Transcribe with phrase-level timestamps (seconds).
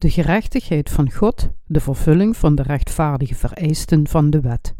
[0.00, 4.74] De gerechtigheid van God, de vervulling van de rechtvaardige vereisten van de wet.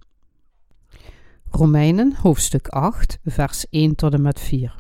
[1.50, 4.75] Romeinen hoofdstuk 8, vers 1 tot en met 4.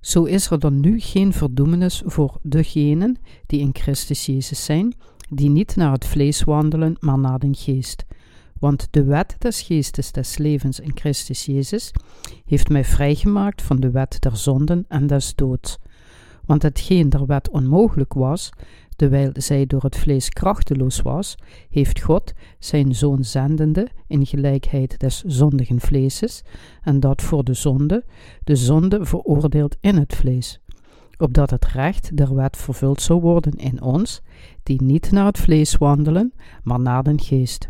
[0.00, 3.16] Zo is er dan nu geen verdoemenis voor degenen
[3.46, 4.94] die in Christus Jezus zijn,
[5.28, 8.04] die niet naar het vlees wandelen, maar naar den geest.
[8.58, 11.90] Want de wet des geestes des levens in Christus Jezus
[12.44, 15.78] heeft mij vrijgemaakt van de wet der zonden en des doods.
[16.44, 18.50] Want hetgeen der wet onmogelijk was,
[18.96, 21.34] terwijl zij door het vlees krachteloos was,
[21.70, 26.42] heeft God zijn zoon zendende in gelijkheid des zondigen vleeses,
[26.82, 28.04] en dat voor de zonde,
[28.44, 30.60] de zonde veroordeeld in het vlees,
[31.18, 34.22] opdat het recht der wet vervuld zou worden in ons,
[34.62, 36.32] die niet naar het vlees wandelen,
[36.62, 37.68] maar naar den geest.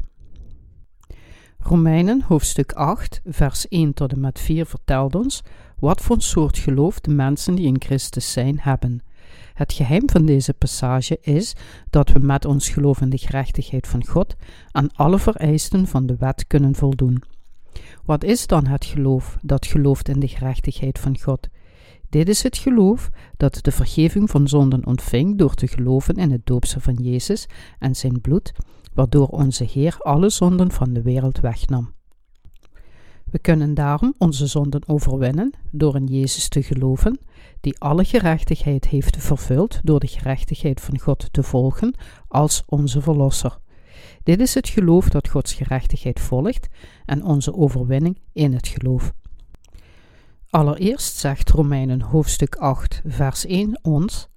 [1.58, 5.42] Romeinen hoofdstuk 8, vers 1 tot en met 4 vertelt ons
[5.78, 9.00] wat voor soort geloof de mensen die in Christus zijn hebben.
[9.52, 11.54] Het geheim van deze passage is
[11.90, 14.36] dat we met ons geloof in de gerechtigheid van God
[14.70, 17.22] aan alle vereisten van de wet kunnen voldoen.
[18.04, 21.48] Wat is dan het geloof dat gelooft in de gerechtigheid van God?
[22.08, 26.46] Dit is het geloof dat de vergeving van zonden ontving door te geloven in het
[26.46, 27.46] doopsel van Jezus
[27.78, 28.52] en zijn bloed,
[28.94, 31.92] waardoor onze Heer alle zonden van de wereld wegnam.
[33.30, 37.18] We kunnen daarom onze zonden overwinnen door in Jezus te geloven,
[37.62, 41.94] die alle gerechtigheid heeft vervuld door de gerechtigheid van God te volgen
[42.28, 43.58] als onze Verlosser.
[44.22, 46.68] Dit is het geloof dat Gods gerechtigheid volgt
[47.04, 49.12] en onze overwinning in het geloof.
[50.50, 54.28] Allereerst zegt Romeinen hoofdstuk 8, vers 1 ons: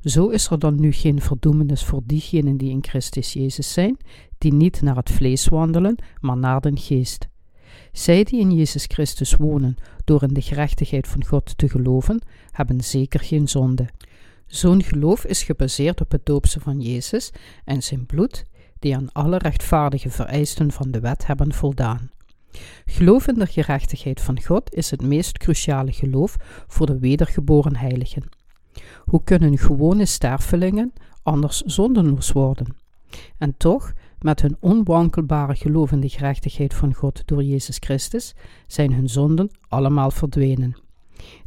[0.00, 3.96] Zo is er dan nu geen verdoemenis voor diegenen die in Christus Jezus zijn,
[4.38, 7.28] die niet naar het vlees wandelen, maar naar den geest.
[7.92, 12.80] Zij die in Jezus Christus wonen door in de gerechtigheid van God te geloven, hebben
[12.80, 13.88] zeker geen zonde.
[14.46, 17.30] Zo'n geloof is gebaseerd op het doopse van Jezus
[17.64, 18.44] en zijn bloed,
[18.78, 22.10] die aan alle rechtvaardige vereisten van de wet hebben voldaan.
[22.84, 26.36] Geloof in de gerechtigheid van God is het meest cruciale geloof
[26.66, 28.28] voor de wedergeboren heiligen.
[29.04, 32.76] Hoe kunnen gewone stervelingen anders zondenloos worden?
[33.38, 38.34] En toch met hun onwankelbare geloof in de gerechtigheid van God door Jezus Christus
[38.66, 40.76] zijn hun zonden allemaal verdwenen.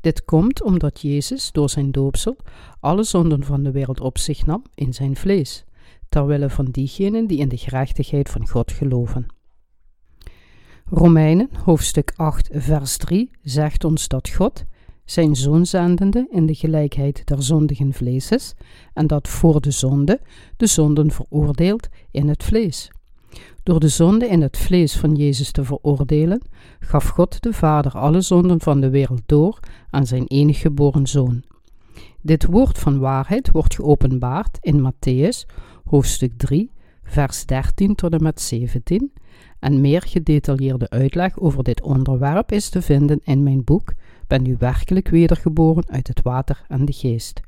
[0.02, 2.35] Dit komt omdat Jezus door zijn doopsel
[2.80, 5.66] alle zonden van de wereld op zich nam in zijn vlees,
[6.09, 9.25] terwille van diegenen die in de gerechtigheid van God geloven.
[10.90, 14.66] Romeinen hoofdstuk 8 vers 3 zegt ons dat God,
[15.06, 18.54] zijn zoon zendende in de gelijkheid der zondigen vleeses,
[18.94, 20.20] en dat voor de zonde
[20.58, 22.92] de zonden veroordeelt in het vlees.
[23.64, 26.42] Door de zonde in het vlees van Jezus te veroordelen,
[26.80, 31.44] gaf God de Vader alle zonden van de wereld door aan zijn enige geboren zoon.
[32.22, 35.46] Dit woord van waarheid wordt geopenbaard in Matthäus,
[35.86, 36.72] hoofdstuk 3,
[37.04, 39.12] vers 13 tot en met 17,
[39.60, 43.94] en meer gedetailleerde uitleg over dit onderwerp is te vinden in mijn boek
[44.28, 47.41] Ben u werkelijk wedergeboren uit het water en de geest.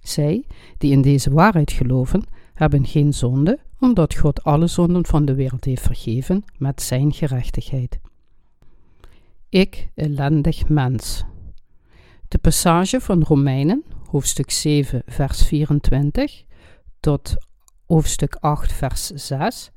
[0.00, 0.44] Zij,
[0.78, 2.24] die in deze waarheid geloven,
[2.54, 7.98] hebben geen zonde, omdat God alle zonden van de wereld heeft vergeven met zijn gerechtigheid.
[9.48, 11.24] Ik, ellendig mens.
[12.28, 16.44] De passage van Romeinen, hoofdstuk 7, vers 24
[17.00, 17.34] tot
[17.86, 19.70] hoofdstuk 8, vers 6,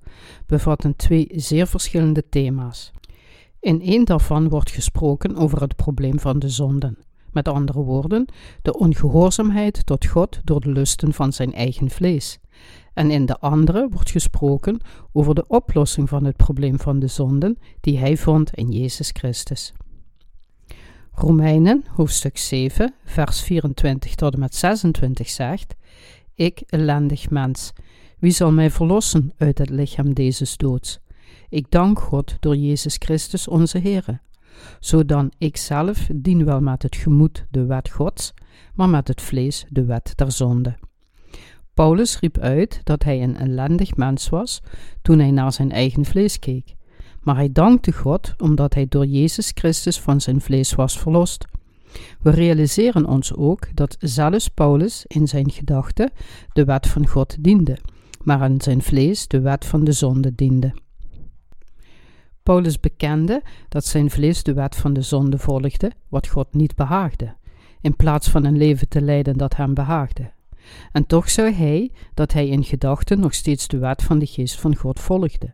[0.45, 2.91] bevatten twee zeer verschillende thema's.
[3.63, 6.97] In één daarvan wordt gesproken over het probleem van de zonden.
[7.31, 8.25] Met andere woorden,
[8.61, 12.39] de ongehoorzaamheid tot God door de lusten van zijn eigen vlees.
[12.93, 14.79] En in de andere wordt gesproken
[15.11, 19.73] over de oplossing van het probleem van de zonden die hij vond in Jezus Christus.
[21.11, 25.75] Romeinen, hoofdstuk 7, vers 24 tot en met 26 zegt:
[26.35, 27.71] Ik, ellendig mens,
[28.19, 30.99] wie zal mij verlossen uit het lichaam deze doods?
[31.53, 34.19] Ik dank God door Jezus Christus onze Heere.
[34.79, 38.33] Zodan ik zelf dien wel met het gemoed de wet Gods,
[38.75, 40.75] maar met het vlees de wet der zonde.
[41.73, 44.61] Paulus riep uit dat hij een ellendig mens was
[45.01, 46.75] toen hij naar zijn eigen vlees keek,
[47.21, 51.45] maar hij dankte God omdat hij door Jezus Christus van zijn vlees was verlost.
[52.19, 56.11] We realiseren ons ook dat zelfs Paulus in zijn gedachten
[56.53, 57.77] de wet van God diende
[58.23, 60.73] maar aan zijn vlees de wet van de zonde diende.
[62.43, 67.35] Paulus bekende dat zijn vlees de wet van de zonde volgde, wat God niet behaagde,
[67.81, 70.31] in plaats van een leven te leiden dat hem behaagde.
[70.91, 74.59] En toch zei hij dat hij in gedachten nog steeds de wet van de geest
[74.59, 75.53] van God volgde.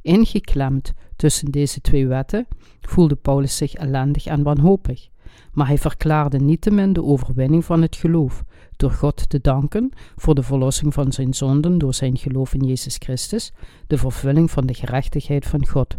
[0.00, 2.46] Ingeklemd tussen deze twee wetten
[2.80, 5.08] voelde Paulus zich ellendig en wanhopig.
[5.52, 8.44] maar hij verklaarde niettemin de overwinning van het geloof,
[8.76, 12.96] door God te danken voor de verlossing van zijn zonden door zijn geloof in Jezus
[12.98, 13.52] Christus,
[13.86, 15.96] de vervulling van de gerechtigheid van God.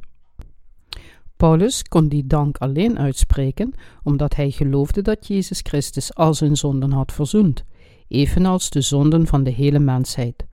[1.38, 3.74] Paulus kon die dank alleen uitspreken
[4.04, 7.64] omdat hij geloofde dat Jezus Christus al zijn zonden had verzoend,
[8.08, 10.46] evenals de zonden van de hele mensheid.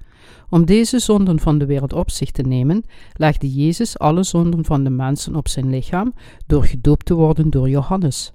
[0.51, 4.85] Om deze zonden van de wereld op zich te nemen, legde Jezus alle zonden van
[4.85, 6.15] de mensen op zijn lichaam
[6.47, 8.33] door gedoopt te worden door Johannes.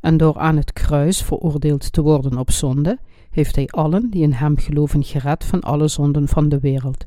[0.00, 2.98] En door aan het kruis veroordeeld te worden op zonde,
[3.30, 7.06] heeft hij allen die in hem geloven gered van alle zonden van de wereld.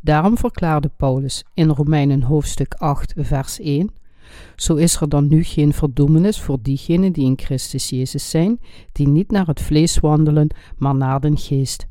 [0.00, 3.90] Daarom verklaarde Paulus in Romeinen hoofdstuk 8, vers 1:
[4.56, 8.60] Zo is er dan nu geen verdoemenis voor diegenen die in Christus Jezus zijn,
[8.92, 11.86] die niet naar het vlees wandelen, maar naar den geest.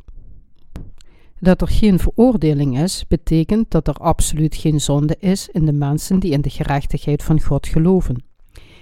[1.39, 6.19] Dat er geen veroordeling is, betekent dat er absoluut geen zonde is in de mensen
[6.19, 8.23] die in de gerechtigheid van God geloven.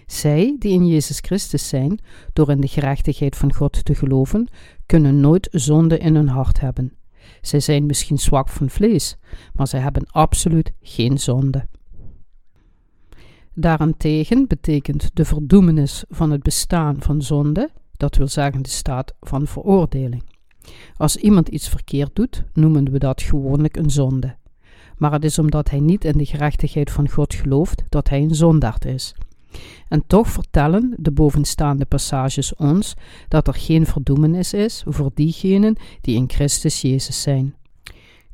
[0.05, 1.99] Zij die in Jezus Christus zijn,
[2.33, 4.47] door in de gerechtigheid van God te geloven,
[4.85, 6.93] kunnen nooit zonde in hun hart hebben.
[7.41, 9.17] Zij zijn misschien zwak van vlees,
[9.53, 11.67] maar zij hebben absoluut geen zonde.
[13.53, 19.47] Daarentegen betekent de verdoemenis van het bestaan van zonde, dat wil zeggen de staat van
[19.47, 20.23] veroordeling.
[20.95, 24.35] Als iemand iets verkeerd doet, noemen we dat gewoonlijk een zonde.
[24.97, 28.35] Maar het is omdat hij niet in de gerechtigheid van God gelooft dat hij een
[28.35, 29.15] zondaard is.
[29.87, 32.93] En toch vertellen de bovenstaande passages ons
[33.27, 37.55] dat er geen verdoemenis is voor diegenen die in Christus Jezus zijn.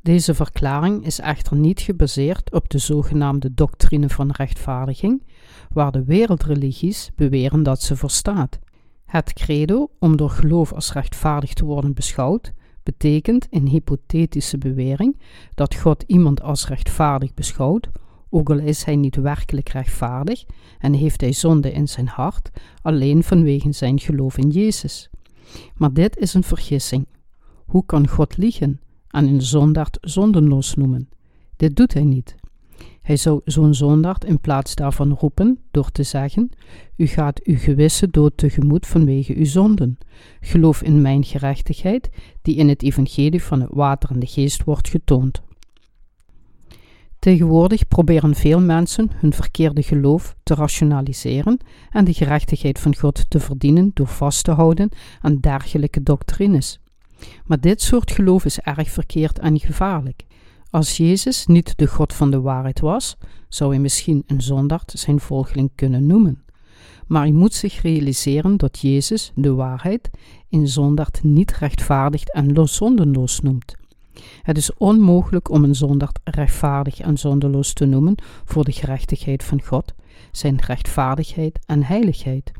[0.06, 5.24] Deze verklaring is echter niet gebaseerd op de zogenaamde doctrine van rechtvaardiging,
[5.70, 8.60] waar de wereldreligies beweren dat ze verstaat.
[9.06, 12.54] Het credo om door geloof als rechtvaardig te worden beschouwd,
[12.84, 15.20] betekent in hypothetische bewering
[15.54, 17.90] dat God iemand als rechtvaardig beschouwt,
[18.30, 20.46] ook al is hij niet werkelijk rechtvaardig
[20.80, 22.50] en heeft hij zonde in zijn hart,
[22.82, 25.10] alleen vanwege zijn geloof in Jezus.
[25.76, 27.08] Maar dit is een vergissing.
[27.66, 28.80] Hoe kan God liegen
[29.16, 31.10] en een zondaard zondenloos noemen?
[31.56, 32.36] Dit doet hij niet.
[33.02, 36.50] Hij zou zo'n zondaard in plaats daarvan roepen door te zeggen:
[36.96, 39.98] U gaat uw gewisse dood tegemoet vanwege uw zonden.
[40.40, 42.10] Geloof in mijn gerechtigheid,
[42.42, 45.42] die in het evangelie van het water en de geest wordt getoond.
[47.20, 51.58] Tegenwoordig proberen veel mensen hun verkeerde geloof te rationaliseren
[51.90, 54.90] en de gerechtigheid van God te verdienen door vast te houden
[55.22, 56.80] aan dergelijke doctrines.
[57.46, 60.26] Maar dit soort geloof is erg verkeerd en gevaarlijk.
[60.70, 63.18] Als Jezus niet de God van de waarheid was,
[63.50, 66.44] zou hij misschien een zondaard zijn volgeling kunnen noemen.
[67.08, 70.10] Maar je moet zich realiseren dat Jezus de waarheid
[70.50, 73.76] in zondaard niet rechtvaardigd en zondenloos noemt.
[74.42, 78.16] Het is onmogelijk om een zondaard rechtvaardig en zondeloos te noemen
[78.46, 79.94] voor de gerechtigheid van God,
[80.32, 82.52] zijn rechtvaardigheid en heiligheid.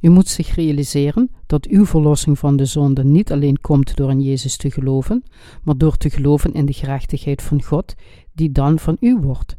[0.00, 4.20] U moet zich realiseren dat uw verlossing van de zonde niet alleen komt door in
[4.20, 5.24] Jezus te geloven,
[5.62, 7.94] maar door te geloven in de gerechtigheid van God,
[8.32, 9.56] die dan van u wordt.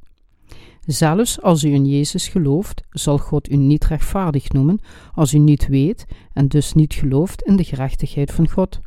[0.85, 4.79] Zelfs als u in Jezus gelooft, zal God u niet rechtvaardig noemen
[5.13, 8.79] als u niet weet en dus niet gelooft in de gerechtigheid van God.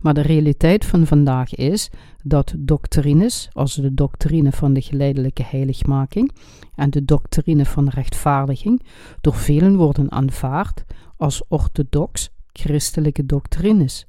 [0.00, 1.90] Maar de realiteit van vandaag is
[2.22, 6.32] dat doctrines, als de doctrine van de geleidelijke heiligmaking
[6.74, 8.82] en de doctrine van rechtvaardiging,
[9.20, 10.84] door velen worden aanvaard
[11.16, 14.06] als orthodox christelijke doctrines.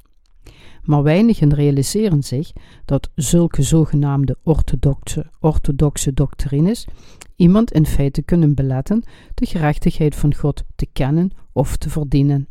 [0.83, 2.51] Maar weinigen realiseren zich
[2.85, 6.87] dat zulke zogenaamde orthodoxe, orthodoxe doctrines
[7.35, 12.47] iemand in feite kunnen beletten de gerechtigheid van God te kennen of te verdienen.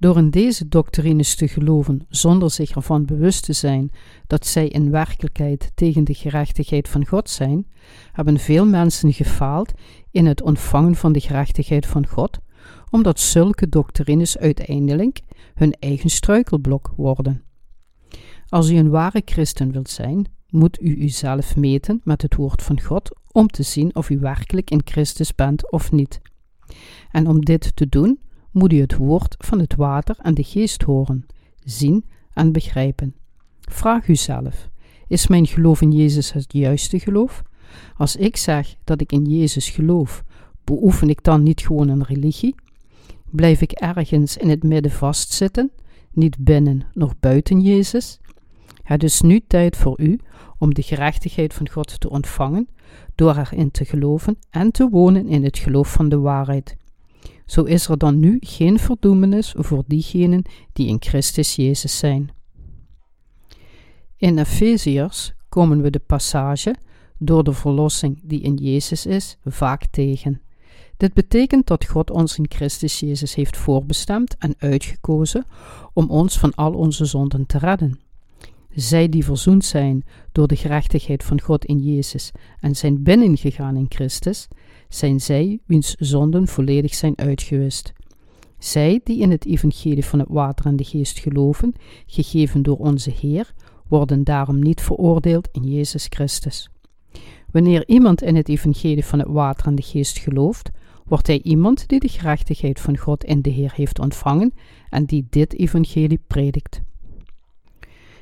[0.00, 3.90] Door in deze doctrines te geloven zonder zich ervan bewust te zijn
[4.26, 7.66] dat zij in werkelijkheid tegen de gerechtigheid van God zijn,
[8.12, 9.72] hebben veel mensen gefaald
[10.10, 12.38] in het ontvangen van de gerechtigheid van God,
[12.90, 15.20] omdat zulke doctrines uiteindelijk
[15.54, 17.42] hun eigen struikelblok worden.
[18.48, 22.80] Als u een ware christen wilt zijn, moet u uzelf meten met het woord van
[22.80, 26.20] God om te zien of u werkelijk in Christus bent of niet.
[27.10, 28.18] En om dit te doen,
[28.50, 31.26] moet u het woord van het water en de geest horen,
[31.64, 33.14] zien en begrijpen.
[33.60, 34.68] Vraag uzelf:
[35.08, 37.42] is mijn geloof in Jezus het juiste geloof?
[37.96, 40.24] Als ik zeg dat ik in Jezus geloof,
[40.64, 42.54] beoefen ik dan niet gewoon een religie?
[43.30, 45.70] Blijf ik ergens in het midden vastzitten,
[46.12, 48.18] niet binnen nog buiten Jezus?
[48.82, 50.18] Het is nu tijd voor u
[50.58, 52.68] om de gerechtigheid van God te ontvangen,
[53.14, 56.76] door erin te geloven en te wonen in het geloof van de waarheid.
[57.50, 60.42] Zo is er dan nu geen verdoemenis voor diegenen
[60.72, 62.30] die in Christus Jezus zijn.
[64.16, 66.74] In Efeziërs komen we de passage
[67.18, 70.40] door de verlossing die in Jezus is vaak tegen.
[70.96, 75.44] Dit betekent dat God ons in Christus Jezus heeft voorbestemd en uitgekozen
[75.92, 78.00] om ons van al onze zonden te redden.
[78.70, 82.30] Zij die verzoend zijn door de gerechtigheid van God in Jezus
[82.60, 84.48] en zijn binnengegaan in Christus,
[84.90, 87.92] zijn zij wiens zonden volledig zijn uitgewist.
[88.58, 91.74] Zij die in het evangelie van het water en de geest geloven,
[92.06, 93.52] gegeven door onze Heer,
[93.88, 96.70] worden daarom niet veroordeeld in Jezus Christus.
[97.50, 100.70] Wanneer iemand in het evangelie van het water en de geest gelooft,
[101.04, 104.54] wordt hij iemand die de gerechtigheid van God in de Heer heeft ontvangen
[104.88, 106.80] en die dit evangelie predikt.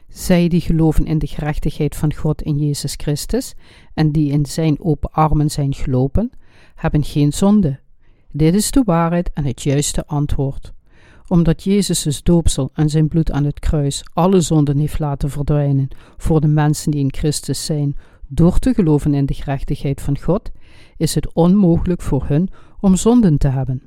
[0.08, 3.54] Zij die geloven in de gerechtigheid van God in Jezus Christus
[3.94, 6.30] en die in zijn open armen zijn gelopen,
[6.78, 7.78] hebben geen zonde.
[8.32, 10.72] Dit is de waarheid en het juiste antwoord.
[11.28, 16.40] Omdat Jezus' doopsel en zijn bloed aan het kruis alle zonden heeft laten verdwijnen voor
[16.40, 17.96] de mensen die in Christus zijn,
[18.28, 20.50] door te geloven in de gerechtigheid van God,
[20.96, 22.48] is het onmogelijk voor hun
[22.80, 23.82] om zonden te hebben.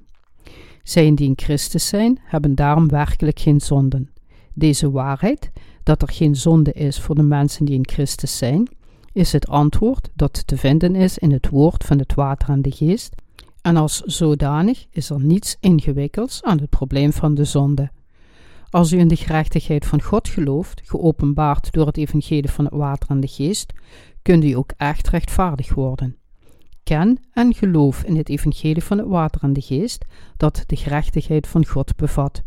[0.84, 4.10] Zij die in Christus zijn, hebben daarom werkelijk geen zonden.
[4.54, 5.52] Deze waarheid,
[5.84, 8.68] dat er geen zonde is voor de mensen die in Christus zijn,
[9.13, 12.72] is het antwoord dat te vinden is in het woord van het water en de
[12.72, 13.15] geest,
[13.62, 17.91] en als zodanig is er niets ingewikkelds aan het probleem van de zonde.
[18.70, 23.10] Als u in de gerechtigheid van God gelooft, geopenbaard door het evangelie van het water
[23.10, 23.74] en de geest,
[24.22, 26.15] kunt u ook echt rechtvaardig worden.
[26.84, 30.06] Ken en geloof in het evangelie van het water en de geest,
[30.38, 32.41] dat de gerechtigheid van God bevat.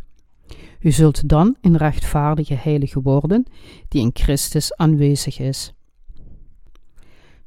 [0.80, 3.47] U zult dan een rechtvaardige heilige worden,
[3.88, 5.74] die in Christus aanwezig is.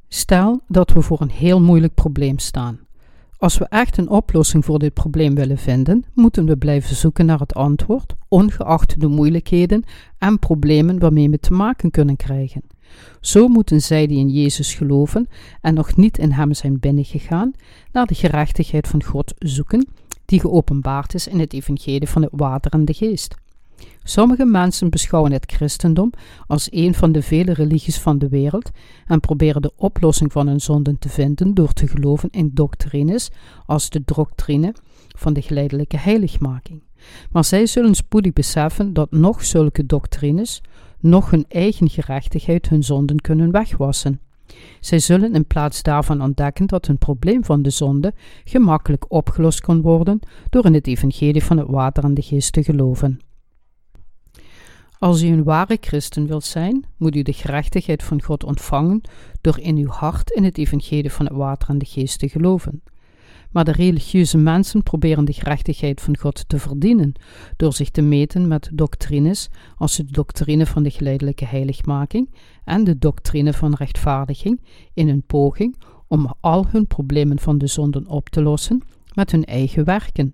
[0.08, 2.80] Stel dat we voor een heel moeilijk probleem staan.
[3.38, 7.40] Als we echt een oplossing voor dit probleem willen vinden, moeten we blijven zoeken naar
[7.40, 9.84] het antwoord, ongeacht de moeilijkheden
[10.18, 12.62] en problemen waarmee we te maken kunnen krijgen.
[13.22, 15.28] Zo moeten zij die in Jezus geloven
[15.62, 17.52] en nog niet in Hem zijn binnengegaan,
[17.92, 19.88] naar de gerechtigheid van God zoeken,
[20.26, 23.36] die geopenbaard is in het evangelie van het water en de geest.
[24.04, 26.12] Sommige mensen beschouwen het christendom
[26.48, 28.72] als een van de vele religies van de wereld
[29.06, 33.32] en proberen de oplossing van hun zonden te vinden door te geloven in doctrines
[33.66, 34.74] als de doctrine
[35.18, 36.84] van de geleidelijke heiligmaking.
[37.32, 40.62] Maar zij zullen spoedig beseffen dat nog zulke doctrines,
[41.00, 44.20] nog hun eigen gerechtigheid hun zonden kunnen wegwassen.
[44.80, 49.82] Zij zullen in plaats daarvan ontdekken dat hun probleem van de zonde gemakkelijk opgelost kan
[49.82, 50.20] worden
[50.50, 53.20] door in het evangelie van het water en de geest te geloven.
[55.00, 59.02] Als u een ware christen wilt zijn, moet u de gerechtigheid van God ontvangen
[59.42, 62.82] door in uw hart in het evangelie van het water en de geest te geloven.
[63.52, 67.14] Maar de religieuze mensen proberen de gerechtigheid van God te verdienen
[67.58, 72.98] door zich te meten met doctrines als de doctrine van de geleidelijke heiligmaking en de
[72.98, 74.62] doctrine van rechtvaardiging
[74.94, 75.76] in een poging
[76.08, 78.82] om al hun problemen van de zonden op te lossen
[79.14, 80.34] met hun eigen werken.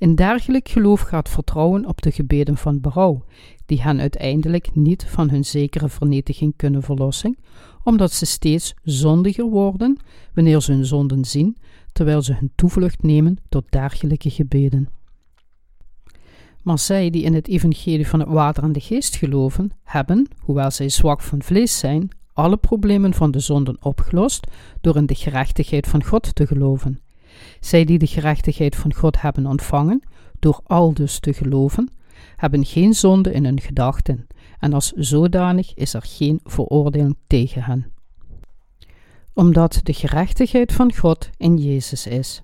[0.00, 3.24] In dergelijk geloof gaat vertrouwen op de gebeden van berouw,
[3.66, 7.38] die hen uiteindelijk niet van hun zekere vernietiging kunnen verlossen,
[7.84, 9.98] omdat ze steeds zondiger worden
[10.34, 11.56] wanneer ze hun zonden zien,
[11.92, 14.88] terwijl ze hun toevlucht nemen tot dergelijke gebeden.
[16.62, 20.70] Maar zij die in het evangelie van het water en de geest geloven, hebben, hoewel
[20.70, 24.46] zij zwak van vlees zijn, alle problemen van de zonden opgelost
[24.80, 27.00] door in de gerechtigheid van God te geloven.
[27.60, 30.02] Zij die de gerechtigheid van God hebben ontvangen,
[30.38, 31.90] door al dus te geloven,
[32.36, 34.26] hebben geen zonde in hun gedachten,
[34.58, 37.92] en als zodanig is er geen veroordeling tegen hen.
[39.34, 42.42] Omdat de gerechtigheid van God in Jezus is.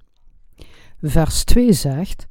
[1.02, 2.26] Vers 2 zegt: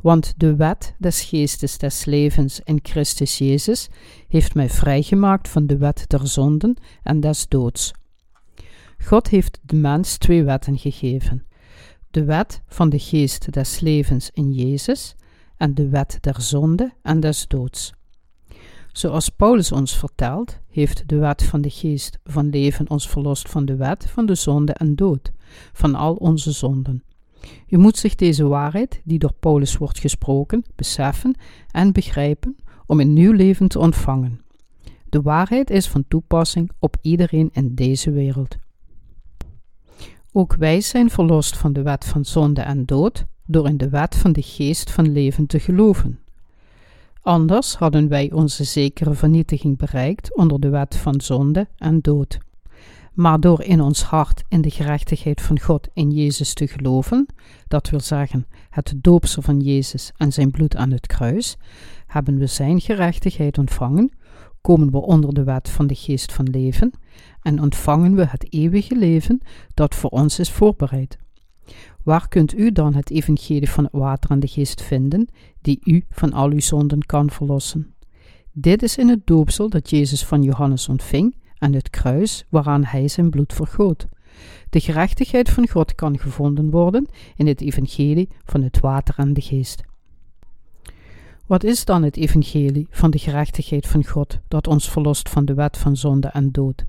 [0.00, 3.88] Want de wet des geestes des levens in Christus Jezus
[4.28, 7.92] heeft mij vrijgemaakt van de wet der zonden en des doods.
[8.98, 11.46] God heeft de mens twee wetten gegeven:
[12.14, 15.14] de wet van de geest des levens in Jezus
[15.56, 17.92] en de wet der zonde en des doods.
[18.92, 23.64] Zoals Paulus ons vertelt, heeft de wet van de geest van leven ons verlost van
[23.64, 25.32] de wet van de zonde en dood,
[25.72, 27.02] van al onze zonden.
[27.68, 31.36] U moet zich deze waarheid, die door Paulus wordt gesproken, beseffen
[31.70, 32.56] en begrijpen
[32.86, 34.40] om een nieuw leven te ontvangen.
[35.08, 38.56] De waarheid is van toepassing op iedereen in deze wereld.
[40.36, 44.14] Ook wij zijn verlost van de wet van zonde en dood door in de wet
[44.14, 46.18] van de geest van leven te geloven.
[47.20, 52.38] Anders hadden wij onze zekere vernietiging bereikt onder de wet van zonde en dood.
[53.12, 57.26] Maar door in ons hart in de gerechtigheid van God in Jezus te geloven,
[57.68, 61.56] dat wil zeggen het doopsel van Jezus en zijn bloed aan het kruis,
[62.06, 64.12] hebben we zijn gerechtigheid ontvangen,
[64.66, 66.90] komen we onder de wet van de geest van leven
[67.42, 69.40] en ontvangen we het eeuwige leven
[69.74, 71.18] dat voor ons is voorbereid.
[72.02, 75.28] Waar kunt u dan het evangelie van het water en de geest vinden,
[75.60, 77.94] die u van al uw zonden kan verlossen?
[78.52, 83.08] Dit is in het doopsel dat Jezus van Johannes ontving en het kruis waaraan hij
[83.08, 84.06] zijn bloed vergoot.
[84.70, 87.06] De gerechtigheid van God kan gevonden worden
[87.36, 89.82] in het evangelie van het water en de geest.
[91.46, 95.54] Wat is dan het evangelie van de gerechtigheid van God dat ons verlost van de
[95.54, 96.84] wet van zonde en dood?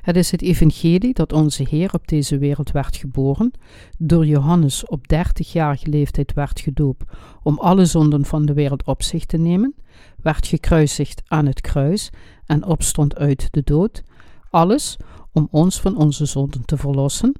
[0.00, 3.52] Het is het evangelie dat onze Heer op deze wereld werd geboren,
[3.98, 7.04] door Johannes op dertigjarige leeftijd werd gedoopt
[7.42, 9.74] om alle zonden van de wereld op zich te nemen,
[10.22, 12.10] werd gekruisigd aan het kruis
[12.46, 14.02] en opstond uit de dood,
[14.50, 14.96] alles
[15.32, 17.32] om ons van onze zonden te verlossen.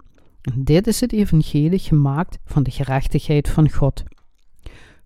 [0.42, 4.02] En dit is het evangelie gemaakt van de gerechtigheid van God.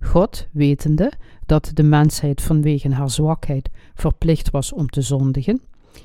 [0.01, 1.13] God, wetende
[1.47, 5.61] dat de mensheid vanwege haar zwakheid verplicht was om te zondigen,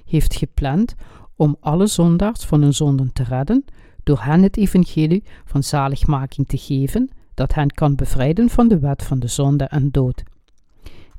[0.06, 0.96] heeft gepland
[1.36, 3.66] om alle zondaars van hun zonden te redden,
[4.04, 9.04] door hen het evangelie van zaligmaking te geven, dat hen kan bevrijden van de wet
[9.04, 10.24] van de zonde en dood.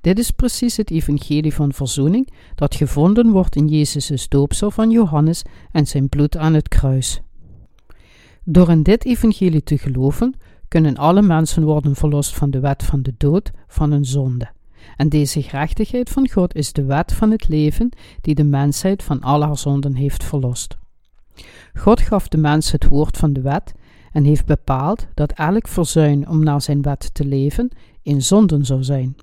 [0.00, 5.43] Dit is precies het evangelie van verzoening dat gevonden wordt in Jezus' doopsel van Johannes
[5.73, 7.21] en zijn bloed aan het kruis.
[8.45, 10.35] Door in dit evangelie te geloven,
[10.73, 14.50] kunnen alle mensen worden verlost van de wet van de dood, van hun zonde.
[14.97, 17.88] En deze gerechtigheid van God is de wet van het leven
[18.21, 20.76] die de mensheid van al haar zonden heeft verlost.
[21.75, 23.75] God gaf de mens het woord van de wet
[24.12, 27.69] en heeft bepaald dat elk verzuin om naar zijn wet te leven
[28.02, 29.17] in zonden zou zijn.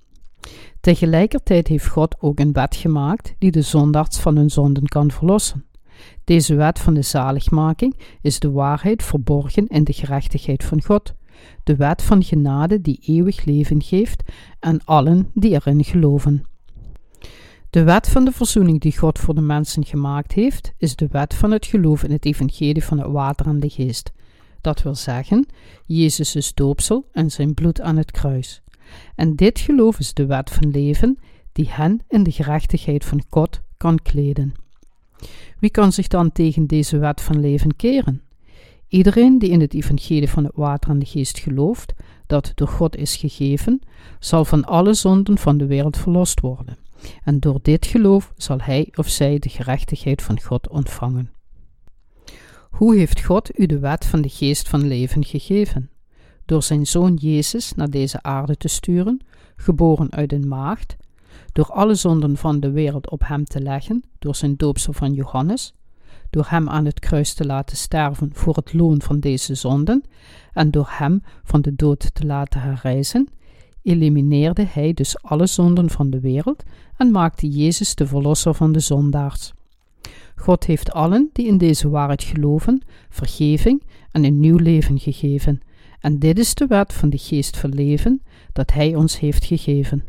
[0.79, 5.65] Tegelijkertijd heeft God ook een wet gemaakt die de zondaars van hun zonden kan verlossen.
[6.24, 11.13] Deze wet van de zaligmaking is de waarheid verborgen in de gerechtigheid van God,
[11.63, 14.24] de wet van genade die eeuwig leven geeft
[14.60, 16.43] aan allen die erin geloven.
[17.69, 21.34] De wet van de verzoening die God voor de mensen gemaakt heeft, is de wet
[21.34, 24.11] van het geloof in het evangelie van het water en de geest.
[24.61, 25.46] Dat wil zeggen,
[25.85, 28.61] Jezus' doopsel en zijn bloed aan het kruis.
[29.16, 31.20] En dit geloof is de wet van leven
[31.51, 34.53] die hen in de gerechtigheid van God kan kleden.
[35.59, 38.22] Wie kan zich dan tegen deze wet van leven keren?
[38.90, 41.94] Iedereen die in het evangelie van het water en de geest gelooft,
[42.28, 43.82] dat door God is gegeven,
[44.20, 46.78] zal van alle zonden van de wereld verlost worden.
[47.24, 51.32] En door dit geloof zal hij of zij de gerechtigheid van God ontvangen.
[52.70, 55.90] Hoe heeft God u de wet van de geest van leven gegeven?
[56.46, 59.22] Door zijn zoon Jezus naar deze aarde te sturen,
[59.56, 60.96] geboren uit een maagd,
[61.52, 65.74] door alle zonden van de wereld op hem te leggen, door zijn doopsel van Johannes,
[66.29, 70.03] door hem aan het kruis te laten sterven voor het loon van deze zonden
[70.53, 73.27] en door hem van de dood te laten herrijzen,
[73.83, 76.63] elimineerde hij dus alle zonden van de wereld
[76.98, 79.53] en maakte Jezus de verlosser van de zondaars.
[80.35, 85.61] God heeft allen die in deze waarheid geloven, vergeving en een nieuw leven gegeven,
[86.00, 88.22] en dit is de wet van de geest van leven
[88.53, 90.03] dat Hij ons heeft gegeven.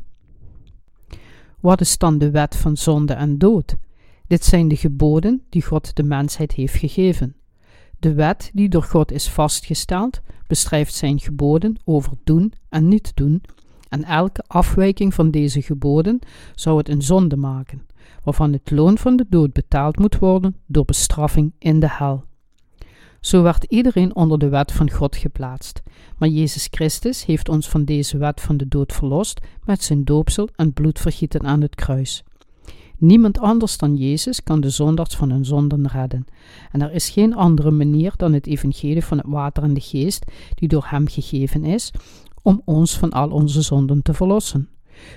[1.60, 3.76] Wat is dan de wet van zonde en dood?
[4.30, 7.36] Dit zijn de geboden die God de mensheid heeft gegeven.
[7.98, 13.42] De wet die door God is vastgesteld, beschrijft zijn geboden over doen en niet doen,
[13.88, 16.18] en elke afwijking van deze geboden
[16.54, 17.86] zou het een zonde maken,
[18.24, 22.24] waarvan het loon van de dood betaald moet worden door bestraffing in de hel.
[23.20, 25.82] Zo werd iedereen onder de wet van God geplaatst,
[26.18, 30.48] maar Jezus Christus heeft ons van deze wet van de dood verlost met zijn doopsel
[30.54, 32.24] en bloedvergieten aan het kruis.
[33.00, 36.24] Niemand anders dan Jezus kan de zondaars van hun zonden redden.
[36.72, 40.24] En er is geen andere manier dan het evangelie van het water en de geest,
[40.54, 41.92] die door hem gegeven is,
[42.42, 44.68] om ons van al onze zonden te verlossen.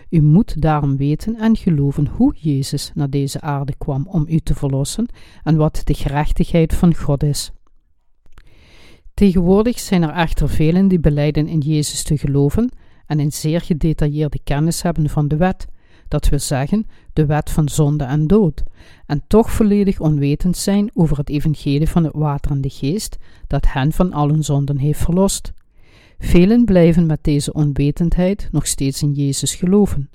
[0.09, 4.55] U moet daarom weten en geloven hoe Jezus naar deze aarde kwam om u te
[4.55, 5.05] verlossen
[5.43, 7.51] en wat de gerechtigheid van God is.
[9.13, 12.69] Tegenwoordig zijn er echter velen die beleiden in Jezus te geloven
[13.05, 15.67] en een zeer gedetailleerde kennis hebben van de wet,
[16.07, 18.63] dat wil zeggen de wet van zonde en dood,
[19.05, 23.67] en toch volledig onwetend zijn over het evangelie van het water en de geest, dat
[23.67, 25.53] hen van al hun zonden heeft verlost.
[26.19, 30.09] Velen blijven met deze onwetendheid nog steeds in Jezus geloven.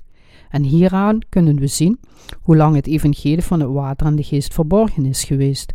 [0.49, 1.99] En hieraan kunnen we zien
[2.41, 5.73] hoe lang het evangelie van het water en de geest verborgen is geweest.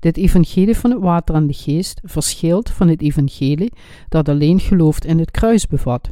[0.00, 3.72] Dit evangelie van het water en de geest verschilt van het evangelie
[4.08, 6.10] dat alleen gelooft in het kruis bevat.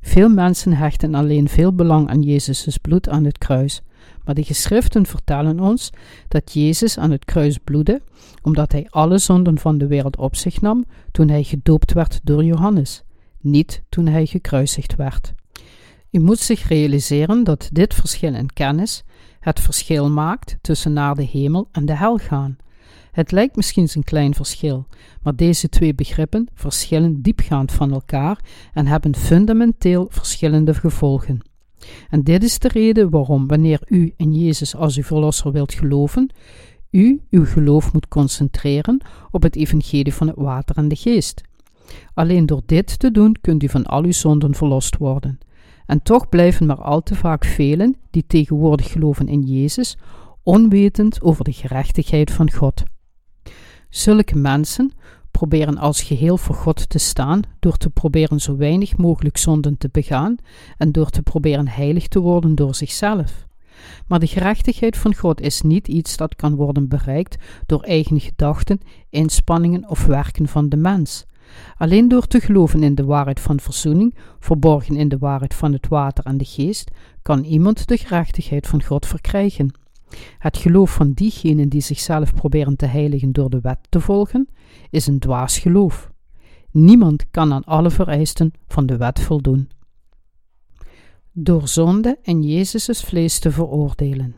[0.00, 3.82] Veel mensen hechten alleen veel belang aan Jezus' bloed aan het kruis,
[4.24, 5.90] maar de geschriften vertellen ons
[6.28, 8.02] dat Jezus aan het kruis bloedde,
[8.42, 12.44] omdat hij alle zonden van de wereld op zich nam toen hij gedoopt werd door
[12.44, 13.02] Johannes,
[13.40, 15.34] niet toen hij gekruisigd werd.
[16.10, 19.04] U moet zich realiseren dat dit verschil in kennis
[19.40, 22.56] het verschil maakt tussen naar de hemel en de hel gaan.
[23.12, 24.86] Het lijkt misschien een klein verschil,
[25.22, 31.40] maar deze twee begrippen verschillen diepgaand van elkaar en hebben fundamenteel verschillende gevolgen.
[32.10, 36.30] En dit is de reden waarom, wanneer u in Jezus als uw verlosser wilt geloven,
[36.90, 41.42] u uw geloof moet concentreren op het evangelie van het water en de geest.
[42.14, 45.38] Alleen door dit te doen kunt u van al uw zonden verlost worden.
[45.86, 49.96] En toch blijven maar al te vaak velen die tegenwoordig geloven in Jezus,
[50.42, 52.82] onwetend over de gerechtigheid van God.
[53.88, 54.92] Zulke mensen
[55.30, 59.88] proberen als geheel voor God te staan door te proberen zo weinig mogelijk zonden te
[59.92, 60.36] begaan
[60.76, 63.46] en door te proberen heilig te worden door zichzelf.
[64.06, 68.80] Maar de gerechtigheid van God is niet iets dat kan worden bereikt door eigen gedachten,
[69.10, 71.26] inspanningen of werken van de mens.
[71.76, 75.88] Alleen door te geloven in de waarheid van verzoening, verborgen in de waarheid van het
[75.88, 76.90] water en de geest,
[77.22, 79.70] kan iemand de gerechtigheid van God verkrijgen.
[80.38, 84.48] Het geloof van diegenen die zichzelf proberen te heiligen door de wet te volgen,
[84.90, 86.10] is een dwaas geloof.
[86.70, 89.68] Niemand kan aan alle vereisten van de wet voldoen.
[91.32, 94.34] Door zonde in Jezus' vlees te veroordelen.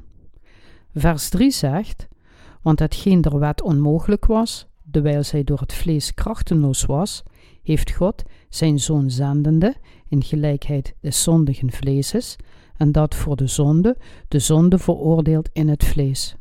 [0.95, 2.09] Vers 3 zegt:
[2.63, 7.23] Want hetgeen der wet onmogelijk was, dewijl zij door het vlees krachtenloos was,
[7.63, 9.75] heeft God zijn zoon zendende
[10.09, 12.37] in gelijkheid des zondigen vleeses,
[12.81, 13.97] en dat voor de zonde,
[14.29, 16.37] de zonde veroordeeld in het vlees.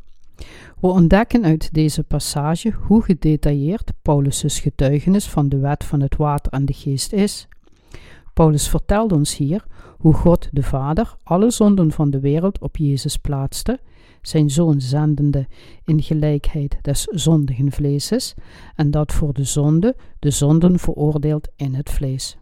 [0.80, 6.52] We ontdekken uit deze passage hoe gedetailleerd Paulus' getuigenis van de wet van het water
[6.52, 7.48] en de geest is.
[8.34, 9.66] Paulus vertelt ons hier
[9.98, 13.80] hoe God de Vader alle zonden van de wereld op Jezus plaatste,
[14.22, 15.48] zijn zoon zendende
[15.86, 18.34] in gelijkheid des zondigen vleeses,
[18.76, 22.38] en dat voor de zonde de zonden veroordeeld in het vlees.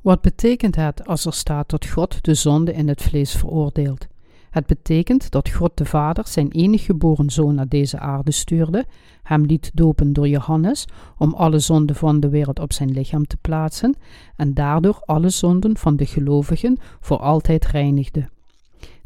[0.00, 4.06] Wat betekent het als er staat dat God de zonde in het vlees veroordeelt?
[4.50, 8.86] Het betekent dat God de Vader zijn enige geboren zoon naar deze aarde stuurde,
[9.22, 10.86] hem liet dopen door Johannes
[11.18, 13.96] om alle zonden van de wereld op zijn lichaam te plaatsen
[14.36, 18.28] en daardoor alle zonden van de gelovigen voor altijd reinigde.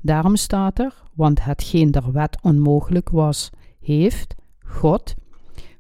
[0.01, 4.35] Daarom staat er, want hetgeen der wet onmogelijk was, heeft
[4.67, 5.15] God.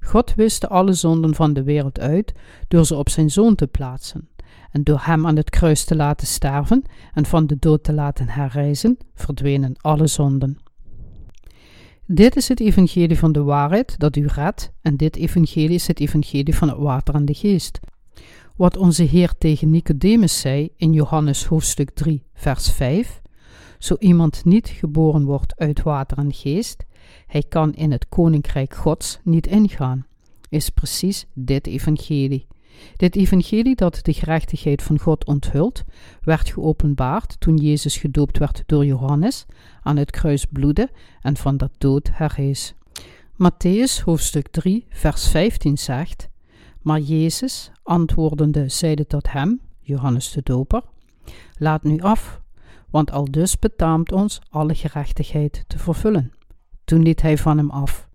[0.00, 2.32] God wist alle zonden van de wereld uit
[2.68, 4.28] door ze op zijn zoon te plaatsen
[4.74, 6.82] en door hem aan het kruis te laten sterven
[7.12, 10.58] en van de dood te laten herrijzen, verdwenen alle zonden.
[12.06, 16.00] Dit is het evangelie van de waarheid dat u redt, en dit evangelie is het
[16.00, 17.80] evangelie van het water en de geest.
[18.56, 23.20] Wat onze Heer tegen Nicodemus zei in Johannes hoofdstuk 3, vers 5:
[23.78, 26.84] Zo iemand niet geboren wordt uit water en geest,
[27.26, 30.06] hij kan in het koninkrijk Gods niet ingaan,
[30.48, 32.46] is precies dit evangelie.
[32.96, 35.84] Dit evangelie dat de gerechtigheid van God onthult,
[36.20, 39.46] werd geopenbaard toen Jezus gedoopt werd door Johannes,
[39.82, 42.74] aan het kruis bloedde en van de dood herrees.
[43.32, 46.28] Matthäus hoofdstuk 3 vers 15 zegt,
[46.82, 50.82] Maar Jezus, antwoordende, zeide tot hem, Johannes de doper,
[51.58, 52.40] Laat nu af,
[52.90, 56.32] want al dus betaamt ons alle gerechtigheid te vervullen.
[56.84, 58.08] Toen liet hij van hem af.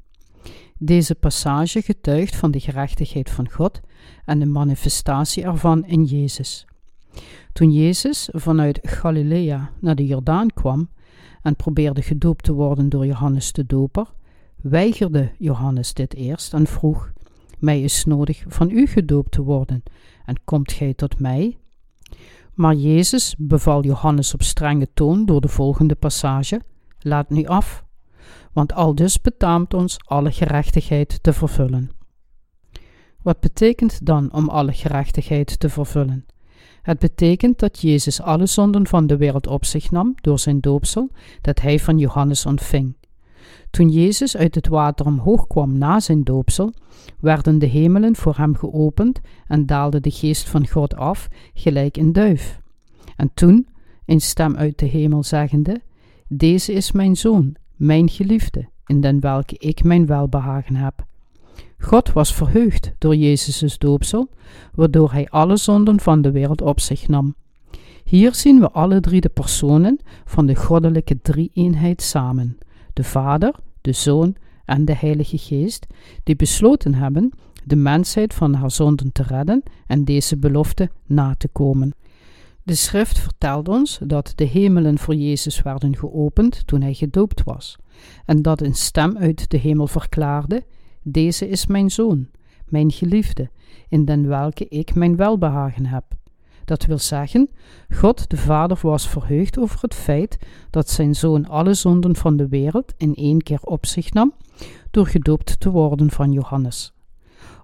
[0.77, 3.79] Deze passage getuigt van de gerechtigheid van God
[4.25, 6.65] en de manifestatie ervan in Jezus.
[7.53, 10.89] Toen Jezus vanuit Galilea naar de Jordaan kwam
[11.41, 14.05] en probeerde gedoopt te worden door Johannes de Doper,
[14.61, 17.11] weigerde Johannes dit eerst en vroeg:
[17.59, 19.83] Mij is nodig van u gedoopt te worden,
[20.25, 21.57] en komt gij tot mij?
[22.53, 26.61] Maar Jezus beval Johannes op strenge toon door de volgende passage:
[26.99, 27.83] Laat nu af,
[28.53, 31.91] want al dus betaamt ons alle gerechtigheid te vervullen.
[33.21, 36.25] Wat betekent dan om alle gerechtigheid te vervullen?
[36.81, 41.09] Het betekent dat Jezus alle zonden van de wereld op zich nam door zijn doopsel
[41.41, 42.93] dat hij van Johannes ontving.
[43.69, 46.73] Toen Jezus uit het water omhoog kwam na zijn doopsel,
[47.19, 52.13] werden de hemelen voor hem geopend en daalde de geest van God af, gelijk een
[52.13, 52.59] duif.
[53.15, 53.67] En toen,
[54.05, 55.81] een stem uit de hemel zeggende:
[56.27, 61.07] Deze is mijn zoon, mijn geliefde, in den welke ik mijn welbehagen heb.
[61.79, 64.29] God was verheugd door Jezus' doopsel,
[64.73, 67.35] waardoor hij alle zonden van de wereld op zich nam.
[68.03, 72.57] Hier zien we alle drie de personen van de goddelijke drie-eenheid samen:
[72.93, 75.87] de Vader, de Zoon en de Heilige Geest,
[76.23, 77.31] die besloten hebben
[77.63, 81.93] de mensheid van haar zonden te redden en deze belofte na te komen.
[82.63, 87.77] De schrift vertelt ons dat de hemelen voor Jezus werden geopend toen hij gedoopt was,
[88.25, 90.63] en dat een stem uit de hemel verklaarde:
[91.11, 92.27] Deze is mijn zoon,
[92.65, 93.49] mijn geliefde,
[93.87, 96.03] in den welke ik mijn welbehagen heb.
[96.65, 97.49] Dat wil zeggen,
[97.93, 100.37] God de Vader was verheugd over het feit
[100.69, 104.33] dat zijn zoon alle zonden van de wereld in één keer op zich nam
[104.91, 106.93] door gedoopt te worden van Johannes.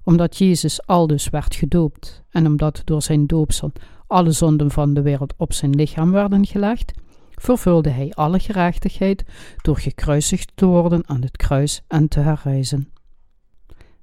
[0.04, 3.72] Omdat Jezus aldus werd gedoopt en omdat door zijn doopsel
[4.08, 6.94] alle zonden van de wereld op zijn lichaam werden gelegd,
[7.32, 9.26] vervulde hij alle gerechtigheid
[9.62, 12.94] door gekruisigd te worden aan het kruis en te herrijzen.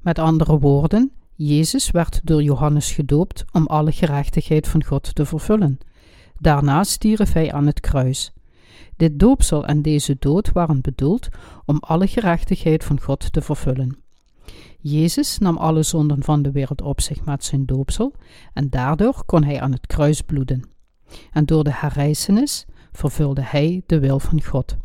[0.02, 5.78] Met andere woorden, Jezus werd door Johannes gedoopt om alle gerechtigheid van God te vervullen.
[6.38, 8.32] Daarna stierf hij aan het kruis.
[8.96, 11.28] Dit doopsel en deze dood waren bedoeld
[11.64, 13.96] om alle gerechtigheid van God te vervullen.
[14.78, 18.14] Jezus nam alle zonden van de wereld op zich met zijn doopsel
[18.52, 20.62] en daardoor kon hij aan het kruis bloeden.
[21.32, 24.76] En door de herrijzenis vervulde hij de wil van God.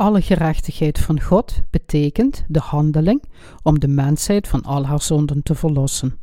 [0.00, 3.22] Alle gerechtigheid van God betekent de handeling
[3.62, 6.18] om de mensheid van al haar zonden te verlossen.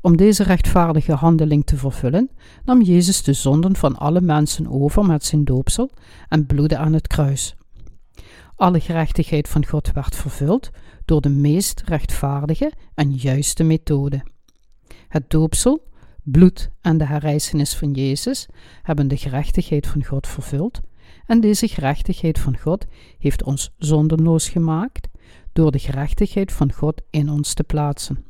[0.00, 2.30] Om deze rechtvaardige handeling te vervullen,
[2.64, 5.90] nam Jezus de zonden van alle mensen over met zijn doopsel
[6.28, 7.54] en bloedde aan het kruis.
[8.56, 10.70] Alle gerechtigheid van God werd vervuld
[11.04, 14.24] door de meest rechtvaardige en juiste methode.
[15.08, 15.88] Het doopsel,
[16.22, 18.46] bloed en de herrijzenis van Jezus
[18.82, 20.80] hebben de gerechtigheid van God vervuld
[21.26, 22.86] en deze gerechtigheid van God
[23.18, 25.08] heeft ons zondenloos gemaakt
[25.52, 28.24] door de gerechtigheid van God in ons te plaatsen.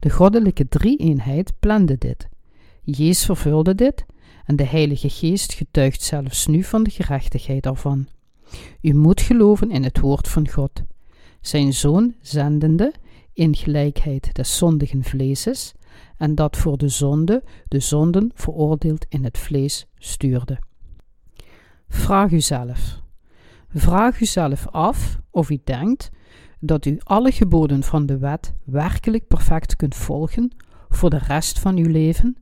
[0.00, 2.28] De goddelijke drie-eenheid plande dit.
[2.82, 4.04] Jezus vervulde dit
[4.44, 8.08] en de Heilige Geest getuigt zelfs nu van de gerechtigheid ervan.
[8.80, 10.82] U moet geloven in het woord van God,
[11.40, 12.92] zijn Zoon zendende
[13.32, 15.72] in gelijkheid des zondigen vleeses,
[16.16, 20.58] en dat voor de zonde de zonden veroordeeld in het vlees stuurde.
[21.92, 23.00] Vraag uzelf.
[23.68, 26.10] Vraag uzelf af of u denkt
[26.60, 30.50] dat u alle geboden van de wet werkelijk perfect kunt volgen
[30.88, 32.36] voor de rest van uw leven?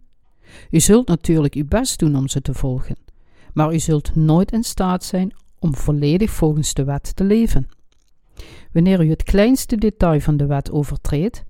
[0.70, 2.96] U zult natuurlijk uw best doen om ze te volgen,
[3.52, 7.68] maar u zult nooit in staat zijn om volledig volgens de wet te leven.
[8.72, 11.44] Wanneer u het kleinste detail van de wet overtreedt,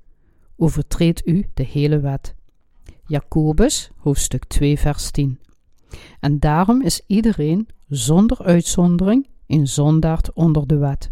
[0.56, 2.34] overtreedt u de hele wet.
[3.06, 5.38] Jacobus, hoofdstuk 2, vers 10.
[6.20, 11.10] En daarom is iedereen, zonder uitzondering, een zondaard onder de wet.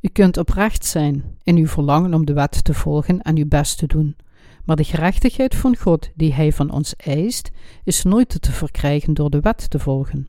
[0.00, 3.78] U kunt oprecht zijn in uw verlangen om de wet te volgen en uw best
[3.78, 4.16] te doen,
[4.64, 7.50] maar de gerechtigheid van God die Hij van ons eist,
[7.84, 10.28] is nooit te verkrijgen door de wet te volgen.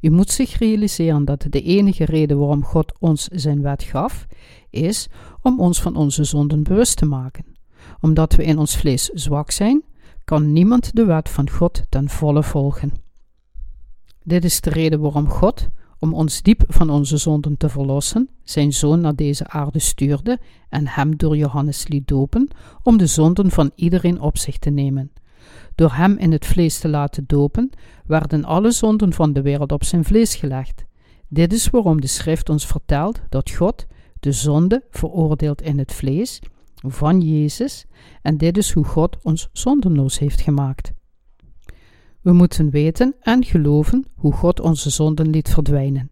[0.00, 4.26] U moet zich realiseren dat de enige reden waarom God ons zijn wet gaf,
[4.70, 5.08] is
[5.42, 7.44] om ons van onze zonden bewust te maken.
[8.00, 9.82] Omdat we in ons vlees zwak zijn,
[10.26, 12.92] kan niemand de wet van God ten volle volgen.
[14.22, 18.72] Dit is de reden waarom God, om ons diep van onze zonden te verlossen, zijn
[18.72, 22.48] zoon naar deze aarde stuurde en hem door Johannes liet dopen,
[22.82, 25.12] om de zonden van iedereen op zich te nemen.
[25.74, 27.70] Door hem in het vlees te laten dopen,
[28.06, 30.84] werden alle zonden van de wereld op zijn vlees gelegd.
[31.28, 33.86] Dit is waarom de schrift ons vertelt dat God
[34.20, 36.40] de zonde veroordeelt in het vlees
[36.92, 37.86] van Jezus
[38.22, 40.92] en dit is hoe God ons zondenloos heeft gemaakt.
[42.20, 46.10] We moeten weten en geloven hoe God onze zonden liet verdwijnen.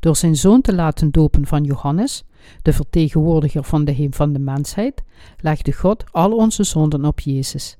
[0.00, 2.24] Door zijn zoon te laten dopen van Johannes,
[2.62, 5.02] de vertegenwoordiger van de heem van de mensheid,
[5.40, 7.76] legde God al onze zonden op Jezus.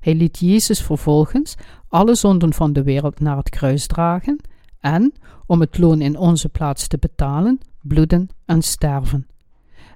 [0.00, 1.54] Hij liet Jezus vervolgens
[1.88, 4.40] alle zonden van de wereld naar het kruis dragen
[4.80, 5.12] en,
[5.46, 9.26] om het loon in onze plaats te betalen, bloeden en sterven.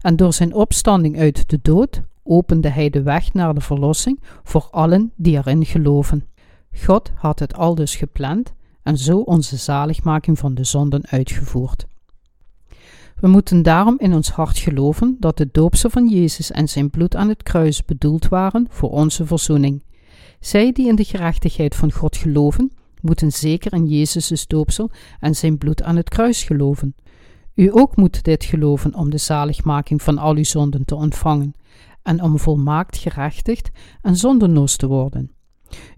[0.00, 4.68] En door zijn opstanding uit de dood opende hij de weg naar de verlossing voor
[4.70, 6.26] allen die erin geloven.
[6.84, 11.86] God had het al dus gepland en zo onze zaligmaking van de zonden uitgevoerd.
[13.20, 17.16] We moeten daarom in ons hart geloven dat de doopsel van Jezus en zijn bloed
[17.16, 19.82] aan het kruis bedoeld waren voor onze verzoening.
[20.40, 25.58] Zij die in de gerechtigheid van God geloven, moeten zeker in Jezus' doopsel en zijn
[25.58, 26.94] bloed aan het kruis geloven.
[27.58, 31.54] U ook moet dit geloven om de zaligmaking van al uw zonden te ontvangen
[32.02, 33.70] en om volmaakt gerechtigd
[34.02, 35.32] en zondenloos te worden.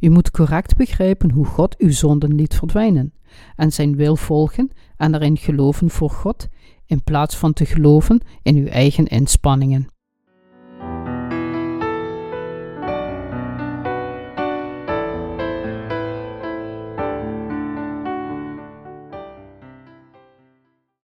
[0.01, 3.13] U moet correct begrijpen hoe God uw zonden liet verdwijnen
[3.57, 6.49] en zijn wil volgen en erin geloven voor God,
[6.87, 9.89] in plaats van te geloven in uw eigen inspanningen.